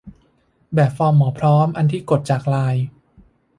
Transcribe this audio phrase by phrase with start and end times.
[0.73, 2.85] แบบฟอร์มหมอพร้อม อันที่กดจากไลน์